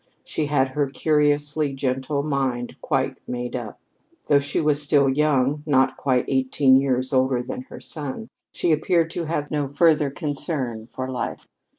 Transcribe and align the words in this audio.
She 0.23 0.47
had 0.47 0.69
her 0.69 0.89
curiously 0.89 1.73
gentle 1.73 2.23
mind 2.23 2.75
quite 2.81 3.17
made 3.27 3.55
up. 3.55 3.79
Though 4.27 4.39
she 4.39 4.59
was 4.59 4.81
still 4.81 5.07
young, 5.07 5.61
not 5.63 5.95
quite 5.95 6.25
eighteen 6.27 6.81
years 6.81 7.13
older 7.13 7.43
than 7.43 7.65
her 7.69 7.79
son, 7.79 8.29
she 8.51 8.71
appeared 8.71 9.11
to 9.11 9.25
have 9.25 9.51
no 9.51 9.67
further 9.67 10.09
concern 10.09 10.87
for 10.87 11.07
life. 11.07 11.45